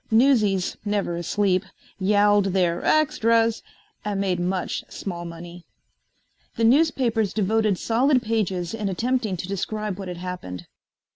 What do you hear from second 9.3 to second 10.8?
to describe what had happened.